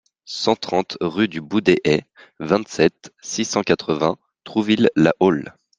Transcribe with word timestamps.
cent 0.25 0.55
trente 0.55 0.97
rue 0.99 1.27
du 1.27 1.41
Bout 1.41 1.61
des 1.61 1.79
Hayes, 1.83 2.05
vingt-sept, 2.39 3.13
six 3.21 3.45
cent 3.45 3.61
quatre-vingts, 3.61 4.17
Trouville-la-Haule 4.45 5.53